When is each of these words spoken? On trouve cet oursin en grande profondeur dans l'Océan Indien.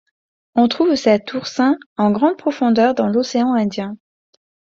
On 0.55 0.67
trouve 0.67 0.95
cet 0.95 1.31
oursin 1.35 1.77
en 1.95 2.09
grande 2.09 2.35
profondeur 2.35 2.95
dans 2.95 3.05
l'Océan 3.07 3.53
Indien. 3.53 3.97